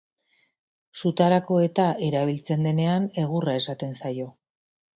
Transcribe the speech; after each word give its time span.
Sutarako-eta 1.01 1.85
erabiltzen 2.09 2.67
denean, 2.69 3.07
egurra 3.27 3.57
esaten 3.61 3.97
zaio. 4.05 4.31